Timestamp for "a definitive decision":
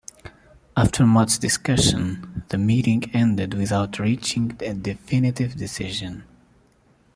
4.59-6.23